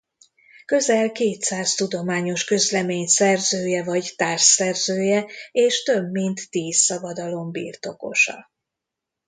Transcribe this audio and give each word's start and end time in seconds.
Közel 0.65 1.11
kétszáz 1.11 1.75
tudományos 1.75 2.43
közlemény 2.43 3.07
szerzője 3.07 3.83
vagy 3.83 4.13
társszerzője 4.17 5.25
és 5.51 5.83
több 5.83 6.11
mint 6.11 6.49
tíz 6.49 6.77
szabadalom 6.77 7.51
birtokosa. 7.51 8.51